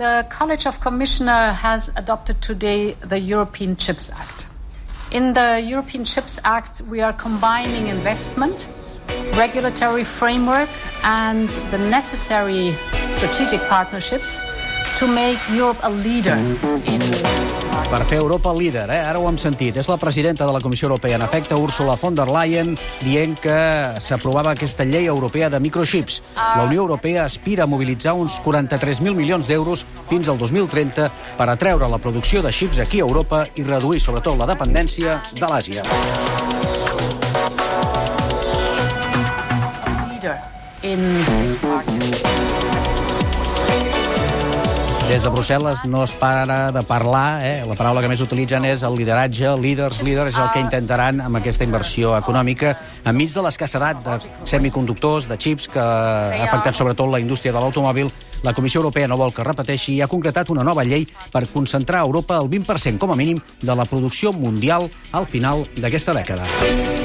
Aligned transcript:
The 0.00 0.24
College 0.30 0.64
of 0.64 0.80
Commissioner 0.80 1.52
has 1.52 1.90
adopted 1.94 2.40
today 2.40 2.92
the 3.00 3.18
European 3.18 3.76
Chips 3.76 4.10
Act. 4.10 4.46
In 5.12 5.34
the 5.34 5.60
European 5.62 6.06
Chips 6.06 6.40
Act, 6.42 6.80
we 6.80 7.02
are 7.02 7.12
combining 7.12 7.88
investment, 7.88 8.66
regulatory 9.34 10.04
framework, 10.04 10.70
and 11.04 11.50
the 11.70 11.76
necessary 11.76 12.74
strategic 13.10 13.60
partnerships 13.68 14.40
to 15.00 15.06
make 15.06 15.40
Europe 15.56 15.78
a 15.82 15.88
leader 15.88 16.36
in 16.84 17.00
Per 17.90 18.04
fer 18.04 18.18
Europa 18.18 18.52
líder, 18.54 18.84
eh? 18.92 19.00
ara 19.02 19.18
ho 19.18 19.24
hem 19.26 19.38
sentit. 19.40 19.74
És 19.80 19.88
la 19.90 19.96
presidenta 19.98 20.46
de 20.46 20.52
la 20.52 20.60
Comissió 20.60 20.86
Europea, 20.86 21.16
en 21.16 21.24
efecte, 21.24 21.56
Ursula 21.56 21.96
von 21.98 22.14
der 22.14 22.28
Leyen, 22.30 22.76
dient 23.02 23.34
que 23.40 23.56
s'aprovava 23.98 24.52
aquesta 24.52 24.84
llei 24.86 25.08
europea 25.10 25.48
de 25.50 25.58
microchips. 25.58 26.20
La 26.36 26.68
Unió 26.68 26.84
Europea 26.84 27.24
aspira 27.24 27.64
a 27.64 27.66
mobilitzar 27.66 28.14
uns 28.14 28.38
43.000 28.44 29.16
milions 29.16 29.48
d'euros 29.48 29.86
fins 30.10 30.28
al 30.28 30.38
2030 30.38 31.08
per 31.38 31.48
atreure 31.48 31.88
la 31.90 31.98
producció 31.98 32.44
de 32.46 32.52
xips 32.52 32.78
aquí 32.78 33.00
a 33.00 33.08
Europa 33.08 33.46
i 33.56 33.66
reduir, 33.66 33.98
sobretot, 33.98 34.38
la 34.38 34.46
dependència 34.52 35.22
de 35.34 35.46
l'Àsia. 35.50 35.82
leader 40.20 40.38
in 40.82 41.00
this 41.24 41.62
market. 41.62 41.89
Des 45.10 45.24
de 45.26 45.30
Brussel·les 45.34 45.80
no 45.90 46.04
es 46.06 46.12
para 46.14 46.70
de 46.70 46.84
parlar, 46.86 47.42
eh? 47.42 47.64
la 47.66 47.74
paraula 47.74 47.98
que 47.98 48.06
més 48.12 48.20
utilitzen 48.22 48.62
és 48.68 48.84
el 48.86 48.94
lideratge, 48.94 49.56
líders, 49.58 49.98
líders, 50.06 50.30
és 50.30 50.38
el 50.38 50.52
que 50.54 50.62
intentaran 50.62 51.18
amb 51.24 51.40
aquesta 51.40 51.66
inversió 51.66 52.12
econòmica 52.14 52.76
enmig 53.10 53.34
de 53.34 53.42
l'escassedat 53.42 54.04
de 54.04 54.20
semiconductors, 54.46 55.26
de 55.26 55.34
xips, 55.34 55.66
que 55.74 55.82
ha 55.82 56.38
afectat 56.46 56.78
sobretot 56.78 57.10
la 57.10 57.18
indústria 57.18 57.50
de 57.50 57.58
l'automòbil, 57.58 58.14
la 58.46 58.54
Comissió 58.54 58.84
Europea 58.84 59.10
no 59.10 59.18
vol 59.18 59.34
que 59.34 59.42
repeteixi 59.42 59.96
i 59.96 60.00
ha 60.00 60.10
concretat 60.14 60.54
una 60.54 60.62
nova 60.62 60.86
llei 60.86 61.08
per 61.34 61.48
concentrar 61.50 62.04
a 62.04 62.06
Europa 62.06 62.38
el 62.38 62.46
20% 62.46 63.02
com 63.02 63.10
a 63.10 63.18
mínim 63.18 63.42
de 63.58 63.74
la 63.74 63.90
producció 63.90 64.30
mundial 64.30 64.86
al 65.10 65.26
final 65.26 65.66
d'aquesta 65.74 66.14
dècada. 66.14 66.99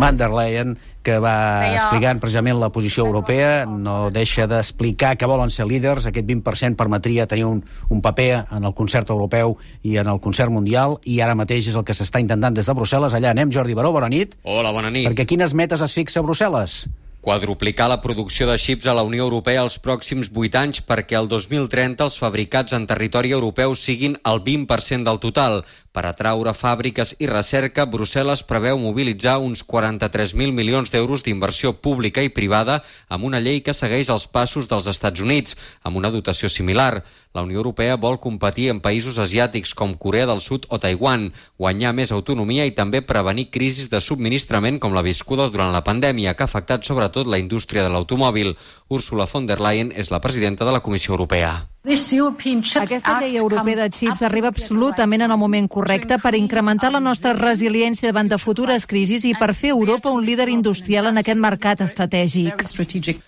Van 0.00 0.16
der 0.16 0.30
Leyen, 0.32 0.74
que 1.04 1.18
va 1.22 1.36
explicant 1.68 2.20
precisament 2.22 2.58
la 2.60 2.70
posició 2.72 3.04
europea, 3.04 3.66
no 3.68 4.10
deixa 4.14 4.48
d'explicar 4.50 5.14
que 5.20 5.28
volen 5.28 5.52
ser 5.52 5.68
líders. 5.68 6.08
Aquest 6.10 6.26
20% 6.28 6.76
permetria 6.80 7.28
tenir 7.30 7.46
un, 7.48 7.62
un 7.88 8.02
paper 8.02 8.44
en 8.50 8.64
el 8.64 8.74
concert 8.74 9.12
europeu 9.12 9.56
i 9.82 9.98
en 10.00 10.08
el 10.10 10.20
concert 10.24 10.52
mundial, 10.52 10.98
i 11.04 11.20
ara 11.20 11.36
mateix 11.38 11.68
és 11.72 11.78
el 11.78 11.84
que 11.84 11.96
s'està 11.96 12.22
intentant 12.24 12.56
des 12.56 12.66
de 12.66 12.76
Brussel·les. 12.76 13.16
Allà 13.16 13.36
anem, 13.36 13.52
Jordi 13.52 13.76
Baró, 13.76 13.92
bona 13.92 14.08
nit. 14.12 14.38
Hola, 14.42 14.72
bona 14.72 14.90
nit. 14.90 15.08
Perquè 15.10 15.28
quines 15.34 15.54
metes 15.54 15.84
es 15.84 15.96
fixa 16.00 16.20
a 16.20 16.26
Brussel·les? 16.26 16.84
Quadruplicar 17.24 17.86
la 17.88 18.02
producció 18.02 18.44
de 18.44 18.58
xips 18.60 18.84
a 18.84 18.92
la 18.92 19.02
Unió 19.08 19.24
Europea 19.24 19.62
els 19.64 19.78
pròxims 19.80 20.28
8 20.28 20.58
anys 20.60 20.82
perquè 20.84 21.16
el 21.16 21.30
2030 21.30 22.04
els 22.04 22.18
fabricats 22.20 22.76
en 22.76 22.84
territori 22.84 23.32
europeu 23.32 23.72
siguin 23.80 24.18
el 24.28 24.42
20% 24.44 25.08
del 25.08 25.22
total. 25.22 25.62
Per 25.94 26.02
atraure 26.08 26.50
fàbriques 26.58 27.12
i 27.22 27.28
recerca, 27.30 27.84
Brussel·les 27.86 28.40
preveu 28.48 28.80
mobilitzar 28.82 29.36
uns 29.38 29.60
43.000 29.62 30.50
milions 30.50 30.90
d'euros 30.90 31.22
d'inversió 31.22 31.70
pública 31.86 32.24
i 32.26 32.32
privada 32.34 32.80
amb 33.06 33.28
una 33.28 33.38
llei 33.38 33.60
que 33.62 33.76
segueix 33.78 34.10
els 34.10 34.24
passos 34.26 34.66
dels 34.66 34.88
Estats 34.90 35.22
Units, 35.22 35.54
amb 35.86 36.00
una 36.00 36.10
dotació 36.10 36.50
similar. 36.50 37.04
La 37.34 37.44
Unió 37.46 37.60
Europea 37.62 37.94
vol 37.94 38.18
competir 38.24 38.66
en 38.72 38.80
països 38.82 39.20
asiàtics 39.22 39.70
com 39.78 39.94
Corea 39.94 40.26
del 40.26 40.42
Sud 40.42 40.66
o 40.74 40.80
Taiwan, 40.82 41.28
guanyar 41.62 41.94
més 41.94 42.10
autonomia 42.10 42.66
i 42.66 42.74
també 42.74 42.98
prevenir 43.06 43.52
crisis 43.54 43.86
de 43.92 44.00
subministrament 44.02 44.80
com 44.82 44.98
la 44.98 45.06
viscuda 45.06 45.46
durant 45.46 45.70
la 45.70 45.84
pandèmia, 45.86 46.34
que 46.34 46.42
ha 46.42 46.50
afectat 46.50 46.82
sobretot 46.82 47.30
la 47.30 47.38
indústria 47.38 47.86
de 47.86 47.94
l'automòbil. 47.94 48.56
Úrsula 48.90 49.30
von 49.30 49.46
der 49.46 49.60
Leyen 49.62 49.94
és 49.94 50.10
la 50.10 50.18
presidenta 50.18 50.66
de 50.66 50.74
la 50.74 50.82
Comissió 50.82 51.14
Europea. 51.14 51.73
Aquesta 51.84 53.18
llei 53.20 53.36
europea 53.36 53.76
de 53.76 53.90
xips 53.92 54.22
arriba 54.24 54.48
absolutament 54.48 55.26
en 55.26 55.34
el 55.34 55.36
moment 55.36 55.66
correcte 55.68 56.16
per 56.22 56.32
incrementar 56.38 56.88
la 56.94 57.00
nostra 57.00 57.34
resiliència 57.36 58.08
davant 58.08 58.30
de 58.32 58.38
futures 58.40 58.86
crisis 58.88 59.26
i 59.28 59.34
per 59.36 59.52
fer 59.52 59.74
Europa 59.74 60.08
un 60.08 60.24
líder 60.24 60.48
industrial 60.48 61.10
en 61.10 61.20
aquest 61.20 61.40
mercat 61.44 61.84
estratègic. 61.84 62.64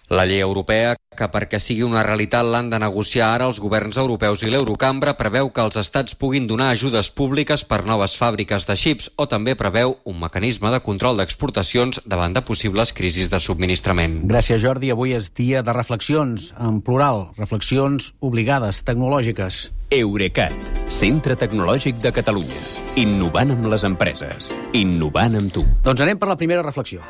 La 0.08 0.24
llei 0.24 0.40
europea, 0.40 0.96
que 1.16 1.28
perquè 1.32 1.58
sigui 1.62 1.82
una 1.86 2.02
realitat 2.06 2.44
l'han 2.46 2.68
de 2.70 2.78
negociar 2.82 3.32
ara 3.34 3.48
els 3.50 3.60
governs 3.62 3.96
europeus 3.98 4.44
i 4.44 4.50
l'Eurocambra, 4.52 5.16
preveu 5.18 5.50
que 5.50 5.64
els 5.64 5.78
estats 5.80 6.14
puguin 6.14 6.46
donar 6.46 6.68
ajudes 6.74 7.10
públiques 7.10 7.64
per 7.64 7.82
noves 7.88 8.16
fàbriques 8.20 8.68
de 8.68 8.76
xips 8.76 9.10
o 9.16 9.26
també 9.30 9.56
preveu 9.56 9.96
un 10.04 10.20
mecanisme 10.20 10.70
de 10.74 10.82
control 10.84 11.16
d'exportacions 11.20 12.02
davant 12.04 12.36
de 12.36 12.44
possibles 12.44 12.92
crisis 12.92 13.32
de 13.32 13.40
subministrament. 13.40 14.20
Gràcies, 14.28 14.60
Jordi. 14.62 14.92
Avui 14.92 15.16
és 15.16 15.32
dia 15.34 15.64
de 15.66 15.72
reflexions, 15.72 16.52
en 16.60 16.82
plural, 16.84 17.30
reflexions 17.40 18.12
obligades, 18.20 18.84
tecnològiques. 18.84 19.70
Eurecat, 19.96 20.54
centre 20.90 21.36
tecnològic 21.38 22.00
de 22.02 22.12
Catalunya. 22.12 22.60
Innovant 23.00 23.54
amb 23.54 23.70
les 23.70 23.86
empreses. 23.86 24.52
Innovant 24.74 25.38
amb 25.38 25.54
tu. 25.54 25.66
Doncs 25.86 26.02
anem 26.02 26.18
per 26.18 26.32
la 26.32 26.40
primera 26.40 26.66
reflexió. 26.66 27.06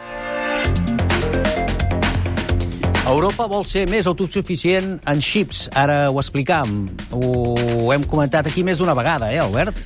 Europa 3.07 3.45
vol 3.47 3.63
ser 3.63 3.85
més 3.87 4.09
autosuficient 4.11 4.97
en 5.07 5.21
xips. 5.23 5.67
Ara 5.79 6.09
ho 6.11 6.19
explicam. 6.19 6.73
Ho 7.15 7.93
hem 7.95 8.03
comentat 8.11 8.49
aquí 8.51 8.65
més 8.67 8.83
d'una 8.83 8.97
vegada, 8.99 9.31
eh, 9.31 9.39
Albert? 9.39 9.79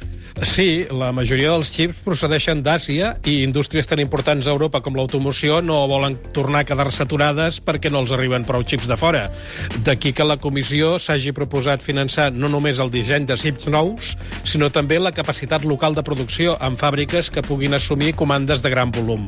Sí, 0.47 0.87
la 0.95 1.11
majoria 1.13 1.51
dels 1.53 1.71
xips 1.75 2.01
procedeixen 2.05 2.63
d'Àsia 2.65 3.13
i 3.29 3.41
indústries 3.45 3.89
tan 3.91 4.01
importants 4.01 4.47
a 4.47 4.55
Europa 4.55 4.81
com 4.85 4.97
l'automoció 4.97 5.59
no 5.65 5.83
volen 5.91 6.17
tornar 6.37 6.63
a 6.63 6.69
quedar-se 6.69 7.05
aturades 7.05 7.61
perquè 7.65 7.91
no 7.93 8.01
els 8.05 8.15
arriben 8.15 8.47
prou 8.49 8.65
xips 8.65 8.89
de 8.89 8.97
fora. 8.97 9.27
D'aquí 9.85 10.15
que 10.17 10.27
la 10.27 10.39
comissió 10.41 10.95
s'hagi 10.99 11.35
proposat 11.37 11.85
finançar 11.85 12.31
no 12.33 12.49
només 12.49 12.81
el 12.81 12.93
disseny 12.95 13.27
de 13.29 13.37
xips 13.41 13.69
nous, 13.69 14.15
sinó 14.45 14.71
també 14.73 15.01
la 15.01 15.13
capacitat 15.13 15.67
local 15.69 15.99
de 15.99 16.07
producció 16.07 16.57
en 16.65 16.79
fàbriques 16.79 17.31
que 17.31 17.45
puguin 17.45 17.77
assumir 17.77 18.15
comandes 18.17 18.63
de 18.63 18.73
gran 18.73 18.95
volum. 18.95 19.27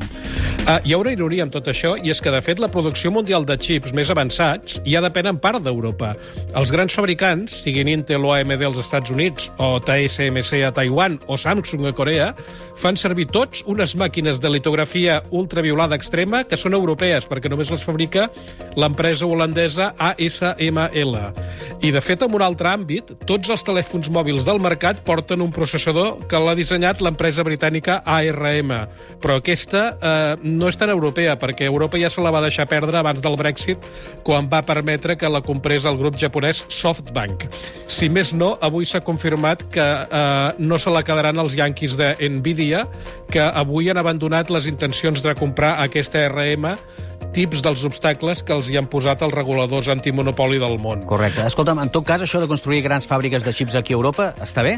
Uh, 0.63 0.79
hi 0.87 0.93
ha 0.95 0.97
una 1.01 1.11
ironia 1.11 1.43
amb 1.43 1.51
tot 1.51 1.67
això, 1.67 1.93
i 1.99 2.13
és 2.13 2.21
que, 2.23 2.31
de 2.31 2.39
fet, 2.41 2.61
la 2.63 2.71
producció 2.71 3.11
mundial 3.11 3.43
de 3.45 3.57
xips 3.59 3.91
més 3.93 4.09
avançats 4.13 4.79
ja 4.87 5.01
depèn 5.03 5.27
en 5.33 5.39
part 5.43 5.59
d'Europa. 5.63 6.13
Els 6.55 6.71
grans 6.71 6.95
fabricants, 6.95 7.59
siguin 7.65 7.91
Intel 7.91 8.23
o 8.23 8.31
AMD 8.31 8.63
als 8.69 8.79
Estats 8.85 9.11
Units, 9.11 9.49
o 9.59 9.75
TSMC 9.83 10.63
a 10.63 10.71
Taiwan, 10.71 10.92
o 11.27 11.37
Samsung 11.37 11.87
a 11.89 11.93
Corea, 11.95 12.33
fan 12.79 12.97
servir 12.99 13.27
tots 13.31 13.63
unes 13.69 13.95
màquines 13.99 14.39
de 14.39 14.49
litografia 14.49 15.21
ultraviolada 15.31 15.97
extrema 15.97 16.43
que 16.43 16.57
són 16.59 16.73
europees, 16.77 17.27
perquè 17.29 17.49
només 17.51 17.71
les 17.73 17.83
fabrica 17.83 18.29
l'empresa 18.77 19.25
holandesa 19.25 19.93
ASML. 19.97 21.15
I, 21.83 21.91
de 21.91 22.01
fet, 22.01 22.23
en 22.23 22.33
un 22.33 22.43
altre 22.45 22.69
àmbit, 22.71 23.13
tots 23.27 23.51
els 23.53 23.65
telèfons 23.65 24.09
mòbils 24.13 24.45
del 24.47 24.61
mercat 24.63 25.01
porten 25.05 25.41
un 25.43 25.51
processador 25.53 26.23
que 26.29 26.39
l'ha 26.39 26.55
dissenyat 26.57 27.01
l'empresa 27.03 27.43
britànica 27.43 27.99
ARM. 28.05 28.71
Però 29.23 29.37
aquesta 29.39 29.83
eh, 29.93 30.35
no 30.43 30.69
és 30.71 30.79
tan 30.79 30.91
europea, 30.93 31.35
perquè 31.39 31.67
Europa 31.69 31.99
ja 31.99 32.11
se 32.13 32.23
la 32.23 32.31
va 32.33 32.43
deixar 32.45 32.67
perdre 32.71 32.99
abans 32.99 33.21
del 33.23 33.37
Brexit, 33.39 33.83
quan 34.23 34.47
va 34.51 34.63
permetre 34.65 35.17
que 35.19 35.29
la 35.29 35.43
comprés 35.43 35.85
el 35.89 35.99
grup 35.99 36.17
japonès 36.19 36.63
SoftBank. 36.71 37.47
Si 37.91 38.09
més 38.09 38.33
no, 38.35 38.53
avui 38.63 38.87
s'ha 38.87 39.03
confirmat 39.03 39.65
que 39.73 39.83
eh, 39.83 40.49
no 40.59 40.79
se 40.83 40.91
la 40.93 41.03
quedaran 41.05 41.39
els 41.41 41.55
yanquis 41.57 41.95
de 41.99 42.13
Nvidia, 42.19 42.85
que 43.31 43.43
avui 43.43 43.89
han 43.91 43.99
abandonat 44.01 44.51
les 44.53 44.67
intencions 44.69 45.23
de 45.23 45.35
comprar 45.39 45.77
aquesta 45.83 46.27
RM 46.27 46.75
tips 47.33 47.63
dels 47.65 47.81
obstacles 47.87 48.43
que 48.45 48.53
els 48.53 48.69
hi 48.69 48.77
han 48.77 48.87
posat 48.91 49.23
els 49.25 49.33
reguladors 49.33 49.89
antimonopoli 49.89 50.59
del 50.61 50.77
món. 50.83 51.01
Correcte. 51.09 51.47
Escolta'm, 51.49 51.81
en 51.81 51.89
tot 51.93 52.05
cas, 52.05 52.21
això 52.21 52.43
de 52.43 52.49
construir 52.51 52.83
grans 52.85 53.07
fàbriques 53.09 53.45
de 53.45 53.55
xips 53.55 53.79
aquí 53.79 53.95
a 53.95 53.97
Europa, 53.97 54.33
està 54.43 54.65
bé? 54.65 54.77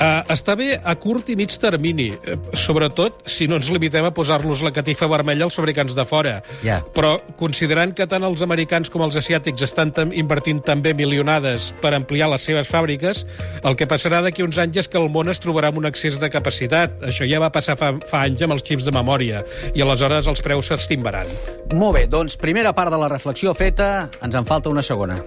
Uh, 0.00 0.22
està 0.32 0.54
bé 0.56 0.74
a 0.80 0.94
curt 0.96 1.28
i 1.28 1.36
mig 1.36 1.52
termini, 1.60 2.08
uh, 2.14 2.36
sobretot 2.56 3.18
si 3.28 3.44
no 3.50 3.58
ens 3.60 3.68
limitem 3.68 4.06
a 4.08 4.12
posar-los 4.16 4.62
la 4.64 4.72
catifa 4.72 5.08
vermella 5.10 5.44
als 5.44 5.58
fabricants 5.58 5.96
de 5.96 6.06
fora. 6.08 6.38
Ja. 6.64 6.78
Però 6.96 7.18
considerant 7.36 7.92
que 7.96 8.06
tant 8.08 8.24
els 8.24 8.40
americans 8.46 8.88
com 8.92 9.04
els 9.04 9.18
asiàtics 9.20 9.66
estan 9.66 9.92
tam 9.96 10.14
invertint 10.16 10.62
també 10.64 10.94
milionades 10.96 11.70
per 11.82 11.92
ampliar 11.96 12.30
les 12.32 12.48
seves 12.48 12.70
fàbriques, 12.70 13.26
el 13.60 13.76
que 13.76 13.88
passarà 13.90 14.22
d'aquí 14.24 14.46
uns 14.46 14.60
anys 14.62 14.84
és 14.84 14.88
que 14.88 15.00
el 15.00 15.10
món 15.12 15.28
es 15.28 15.42
trobarà 15.42 15.68
amb 15.68 15.82
un 15.82 15.90
excés 15.90 16.16
de 16.20 16.32
capacitat. 16.32 16.96
Això 17.12 17.28
ja 17.28 17.42
va 17.42 17.52
passar 17.52 17.76
fa, 17.80 17.92
fa 18.08 18.24
anys 18.24 18.40
amb 18.46 18.56
els 18.56 18.64
xips 18.64 18.88
de 18.88 18.96
memòria, 18.96 19.44
i 19.74 19.84
aleshores 19.84 20.30
els 20.30 20.40
preus 20.44 20.72
s'estimbaran. 20.72 21.28
Molt 21.74 21.98
bé, 21.98 22.06
doncs 22.08 22.40
primera 22.40 22.72
part 22.72 22.92
de 22.92 23.00
la 23.00 23.12
reflexió 23.12 23.52
feta, 23.54 24.08
ens 24.22 24.34
en 24.34 24.48
falta 24.48 24.72
una 24.72 24.86
segona. 24.86 25.20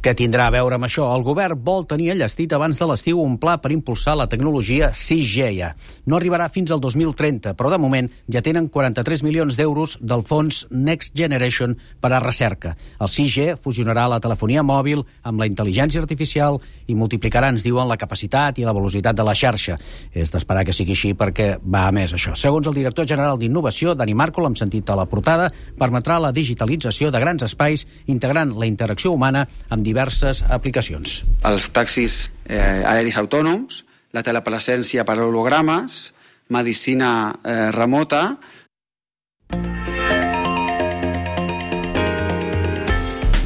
Que 0.00 0.14
tindrà 0.16 0.46
a 0.48 0.52
veure 0.54 0.78
amb 0.78 0.86
això. 0.88 1.04
El 1.14 1.24
govern 1.26 1.60
vol 1.64 1.84
tenir 1.88 2.10
enllestit 2.14 2.52
abans 2.56 2.78
de 2.80 2.86
l'estiu 2.88 3.20
un 3.20 3.36
pla 3.40 3.58
per 3.60 3.72
impulsar 3.74 4.16
la 4.16 4.26
tecnologia 4.32 4.90
6G 4.96 5.50
ja. 5.58 5.74
No 6.08 6.16
arribarà 6.16 6.48
fins 6.52 6.72
al 6.72 6.80
2030, 6.80 7.52
però 7.58 7.70
de 7.72 7.78
moment 7.78 8.08
ja 8.32 8.40
tenen 8.40 8.70
43 8.72 9.22
milions 9.26 9.58
d'euros 9.58 9.98
del 10.00 10.24
fons 10.24 10.62
Next 10.70 11.14
Generation 11.16 11.76
per 12.00 12.12
a 12.14 12.22
recerca. 12.22 12.74
El 12.98 13.12
6G 13.12 13.58
fusionarà 13.60 14.06
la 14.08 14.20
telefonia 14.24 14.64
mòbil 14.64 15.04
amb 15.22 15.42
la 15.42 15.48
intel·ligència 15.50 16.00
artificial 16.00 16.58
i 16.88 16.96
multiplicarà, 16.96 17.52
ens 17.52 17.66
diuen, 17.66 17.88
la 17.88 18.00
capacitat 18.00 18.58
i 18.58 18.64
la 18.64 18.74
velocitat 18.76 19.16
de 19.16 19.26
la 19.26 19.36
xarxa. 19.36 19.76
És 20.12 20.32
d'esperar 20.32 20.64
que 20.64 20.76
sigui 20.76 20.96
així 20.96 21.12
perquè 21.14 21.52
va 21.60 21.86
a 21.88 21.92
més 21.92 22.14
això. 22.16 22.34
Segons 22.38 22.66
el 22.70 22.78
director 22.78 23.06
general 23.08 23.38
d'Innovació, 23.38 23.94
Dani 23.94 24.16
Marco, 24.16 24.40
l'hem 24.40 24.56
sentit 24.56 24.88
a 24.88 24.96
la 24.96 25.06
portada, 25.10 25.50
permetrà 25.78 26.18
la 26.20 26.32
digitalització 26.32 27.12
de 27.12 27.20
grans 27.20 27.44
espais 27.44 27.84
integrant 28.06 28.56
la 28.56 28.68
interacció 28.70 29.12
humana 29.12 29.44
amb 29.68 29.84
diverses 29.90 30.44
aplicacions. 30.48 31.20
Els 31.46 31.68
taxis 31.74 32.22
eh, 32.46 32.82
aeris 32.86 33.18
autònoms, 33.20 33.82
la 34.16 34.24
telepresència 34.26 35.04
per 35.06 35.18
hologrames, 35.22 36.08
medicina 36.50 37.12
eh, 37.44 37.68
remota, 37.74 38.38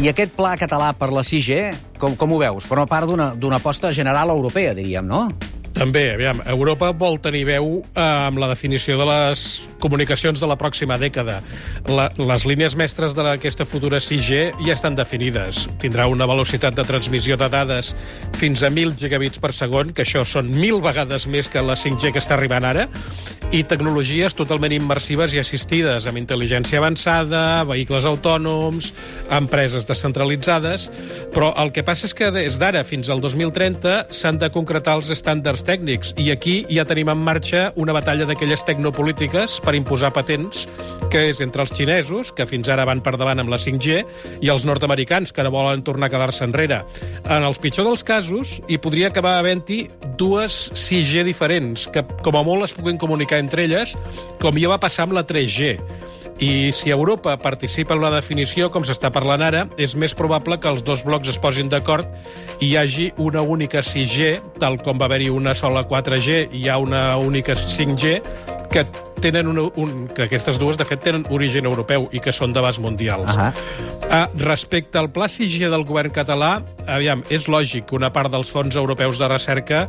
I 0.04 0.10
aquest 0.10 0.34
pla 0.36 0.50
català 0.60 0.90
per 0.92 1.06
la 1.14 1.22
6G, 1.24 1.56
com, 2.02 2.12
com 2.20 2.34
ho 2.34 2.38
veus? 2.42 2.66
Forma 2.68 2.84
part 2.84 3.08
d'una 3.08 3.56
aposta 3.56 3.88
general 3.94 4.34
europea, 4.34 4.74
diríem, 4.76 5.06
no? 5.08 5.30
També, 5.74 6.04
aviam, 6.14 6.38
Europa 6.46 6.92
vol 6.94 7.16
tenir 7.18 7.42
veu 7.48 7.80
eh, 7.82 8.00
amb 8.00 8.38
la 8.38 8.46
definició 8.52 8.94
de 9.00 9.06
les 9.08 9.40
comunicacions 9.82 10.38
de 10.38 10.46
la 10.46 10.56
pròxima 10.58 10.94
dècada. 11.02 11.40
La, 11.90 12.06
les 12.14 12.44
línies 12.46 12.76
mestres 12.78 13.16
d'aquesta 13.18 13.66
futura 13.66 13.98
6G 13.98 14.62
ja 14.62 14.76
estan 14.76 14.94
definides. 14.94 15.64
Tindrà 15.82 16.06
una 16.10 16.28
velocitat 16.30 16.78
de 16.78 16.86
transmissió 16.86 17.36
de 17.40 17.50
dades 17.50 17.90
fins 18.38 18.62
a 18.62 18.70
1.000 18.70 18.94
gigabits 19.02 19.42
per 19.42 19.50
segon, 19.56 19.90
que 19.90 20.06
això 20.06 20.22
són 20.22 20.52
1.000 20.54 20.78
vegades 20.84 21.26
més 21.26 21.50
que 21.50 21.62
la 21.62 21.74
5G 21.74 22.14
que 22.14 22.22
està 22.22 22.38
arribant 22.38 22.70
ara, 22.70 22.86
i 23.54 23.60
tecnologies 23.62 24.34
totalment 24.34 24.72
immersives 24.74 25.34
i 25.36 25.38
assistides, 25.38 26.08
amb 26.10 26.18
intel·ligència 26.18 26.80
avançada, 26.80 27.62
vehicles 27.68 28.06
autònoms, 28.08 28.88
empreses 29.30 29.86
descentralitzades, 29.86 30.88
però 31.34 31.52
el 31.62 31.70
que 31.74 31.84
passa 31.86 32.08
és 32.08 32.16
que 32.18 32.32
des 32.34 32.58
d'ara 32.58 32.82
fins 32.88 33.12
al 33.14 33.22
2030 33.22 34.10
s'han 34.10 34.40
de 34.42 34.50
concretar 34.50 34.96
els 34.98 35.12
estàndards 35.14 35.62
tècnics 35.68 36.16
i 36.18 36.32
aquí 36.34 36.56
ja 36.66 36.86
tenim 36.88 37.12
en 37.14 37.22
marxa 37.22 37.68
una 37.78 37.94
batalla 37.94 38.26
d'aquelles 38.26 38.66
tecnopolítiques 38.66 39.60
per 39.62 39.76
imposar 39.78 40.10
patents 40.16 40.66
que 41.14 41.28
és 41.30 41.38
entre 41.44 41.62
els 41.62 41.70
xinesos, 41.70 42.32
que 42.34 42.48
fins 42.50 42.66
ara 42.72 42.86
van 42.88 42.98
per 43.04 43.14
davant 43.20 43.38
amb 43.38 43.52
la 43.52 43.58
5G, 43.60 44.00
i 44.42 44.50
els 44.50 44.64
nord-americans, 44.66 45.30
que 45.30 45.44
no 45.46 45.52
volen 45.54 45.84
tornar 45.86 46.08
a 46.08 46.14
quedar-se 46.14 46.42
enrere. 46.42 46.80
En 47.22 47.46
els 47.46 47.60
pitjors 47.62 47.86
dels 47.86 48.02
casos, 48.06 48.56
hi 48.66 48.80
podria 48.82 49.12
acabar 49.12 49.36
havent-hi 49.38 49.84
dues 50.18 50.72
6G 50.74 51.22
diferents, 51.28 51.86
que 51.94 52.02
com 52.24 52.40
a 52.40 52.42
molt 52.46 52.66
es 52.66 52.74
puguin 52.74 52.98
comunicar 52.98 53.43
entre 53.44 53.68
elles, 53.68 53.94
com 54.42 54.58
ja 54.58 54.72
va 54.72 54.80
passar 54.82 55.06
amb 55.06 55.16
la 55.18 55.26
3G. 55.28 55.76
I 56.42 56.72
si 56.74 56.90
Europa 56.90 57.36
participa 57.38 57.94
en 57.94 58.02
la 58.02 58.10
definició, 58.10 58.66
com 58.74 58.82
s'està 58.82 59.12
parlant 59.14 59.44
ara, 59.46 59.68
és 59.78 59.94
més 59.94 60.16
probable 60.18 60.58
que 60.58 60.70
els 60.72 60.82
dos 60.82 61.04
blocs 61.06 61.30
es 61.30 61.38
posin 61.38 61.70
d'acord 61.70 62.08
i 62.58 62.72
hi 62.72 62.76
hagi 62.80 63.06
una 63.22 63.42
única 63.42 63.84
6G, 63.86 64.58
tal 64.58 64.80
com 64.82 64.98
va 64.98 65.06
haver-hi 65.06 65.30
una 65.30 65.54
sola 65.54 65.84
4G 65.86 66.48
i 66.50 66.64
hi 66.64 66.68
ha 66.68 66.80
una 66.82 67.06
única 67.22 67.54
5G, 67.54 68.18
que 68.74 68.82
tenen 69.22 69.46
un, 69.46 69.60
un, 69.76 70.08
que 70.08 70.26
aquestes 70.26 70.58
dues, 70.58 70.76
de 70.76 70.84
fet, 70.84 71.04
tenen 71.06 71.22
origen 71.30 71.68
europeu 71.70 72.08
i 72.12 72.20
que 72.20 72.34
són 72.34 72.52
d'abast 72.52 72.82
mundials. 72.82 73.30
Uh 73.30 73.42
-huh. 73.42 73.52
uh, 74.10 74.42
respecte 74.42 74.98
al 74.98 75.10
pla 75.10 75.28
6G 75.30 75.70
del 75.70 75.84
govern 75.84 76.10
català, 76.10 76.62
aviam, 76.86 77.22
és 77.30 77.46
lògic 77.46 77.86
que 77.86 77.94
una 77.94 78.12
part 78.12 78.30
dels 78.30 78.50
fons 78.50 78.74
europeus 78.76 79.18
de 79.18 79.28
recerca 79.28 79.88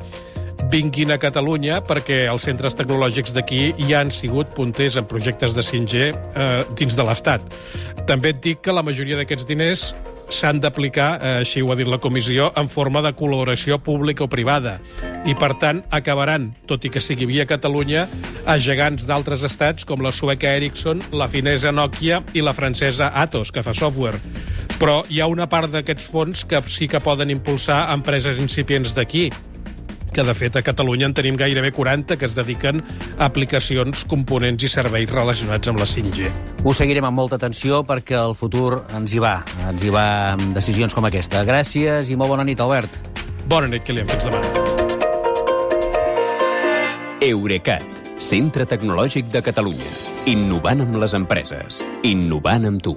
vinguin 0.72 1.12
a 1.14 1.20
Catalunya 1.22 1.82
perquè 1.86 2.26
els 2.32 2.46
centres 2.48 2.76
tecnològics 2.78 3.34
d'aquí 3.36 3.70
ja 3.90 4.02
han 4.02 4.12
sigut 4.14 4.54
punters 4.56 4.98
en 5.00 5.08
projectes 5.10 5.56
de 5.56 5.64
5G 5.66 6.10
eh, 6.10 6.66
dins 6.78 6.98
de 6.98 7.06
l'Estat. 7.06 7.46
També 8.10 8.34
et 8.34 8.42
dic 8.44 8.62
que 8.66 8.74
la 8.74 8.84
majoria 8.86 9.18
d'aquests 9.20 9.48
diners 9.50 9.90
s'han 10.34 10.60
d'aplicar, 10.62 11.10
eh, 11.22 11.34
així 11.44 11.62
ho 11.62 11.72
ha 11.72 11.78
dit 11.78 11.88
la 11.88 12.00
comissió, 12.02 12.52
en 12.58 12.70
forma 12.70 13.02
de 13.06 13.14
col·laboració 13.14 13.78
pública 13.82 14.26
o 14.26 14.30
privada. 14.32 14.80
I, 15.26 15.36
per 15.38 15.54
tant, 15.62 15.84
acabaran, 15.94 16.52
tot 16.70 16.86
i 16.86 16.90
que 16.90 17.02
sigui 17.02 17.28
via 17.30 17.46
Catalunya, 17.50 18.08
a 18.46 18.58
gegants 18.58 19.06
d'altres 19.06 19.46
estats 19.46 19.86
com 19.86 20.02
la 20.02 20.14
sueca 20.14 20.56
Ericsson, 20.58 21.02
la 21.14 21.30
finesa 21.30 21.72
Nokia 21.72 22.24
i 22.34 22.42
la 22.46 22.54
francesa 22.54 23.12
Atos, 23.14 23.52
que 23.52 23.64
fa 23.66 23.74
software. 23.74 24.18
Però 24.80 25.04
hi 25.10 25.22
ha 25.22 25.28
una 25.32 25.48
part 25.48 25.72
d'aquests 25.72 26.10
fons 26.12 26.46
que 26.46 26.62
sí 26.68 26.88
que 26.88 27.02
poden 27.02 27.30
impulsar 27.32 27.86
empreses 27.94 28.42
incipients 28.42 28.96
d'aquí, 28.98 29.30
que 30.16 30.24
de 30.24 30.34
fet 30.34 30.56
a 30.56 30.64
Catalunya 30.64 31.10
en 31.10 31.14
tenim 31.14 31.36
gairebé 31.36 31.74
40 31.76 32.16
que 32.16 32.26
es 32.26 32.36
dediquen 32.38 32.80
a 33.18 33.28
aplicacions, 33.28 34.06
components 34.08 34.64
i 34.64 34.70
serveis 34.72 35.12
relacionats 35.12 35.68
amb 35.68 35.82
la 35.82 35.88
5G. 35.90 36.30
Ho 36.64 36.74
seguirem 36.74 37.04
amb 37.10 37.20
molta 37.20 37.36
atenció 37.36 37.84
perquè 37.84 38.16
el 38.22 38.36
futur 38.40 38.86
ens 38.96 39.12
hi 39.12 39.20
va, 39.20 39.42
ens 39.68 39.84
hi 39.84 39.92
va 39.92 40.06
amb 40.38 40.56
decisions 40.56 40.96
com 40.96 41.08
aquesta. 41.10 41.44
Gràcies 41.48 42.12
i 42.12 42.16
molt 42.16 42.32
bona 42.32 42.48
nit, 42.48 42.64
Albert. 42.64 42.96
Bona 43.52 43.68
nit, 43.68 43.84
Kilian. 43.84 44.08
Fins 44.14 44.30
demà. 44.30 44.40
Eurecat, 47.26 47.84
centre 48.22 48.68
tecnològic 48.70 49.28
de 49.34 49.44
Catalunya. 49.44 49.92
Innovant 50.32 50.86
amb 50.88 51.02
les 51.04 51.18
empreses. 51.18 51.84
Innovant 52.08 52.72
amb 52.72 52.88
tu. 52.88 52.96